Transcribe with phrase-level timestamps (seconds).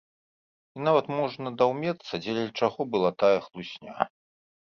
[0.77, 4.09] І нават можна даўмецца, дзеля чаго была тая хлусня.